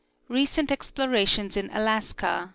[0.29, 2.49] RECENT EXPLORATIONS IN ALASKA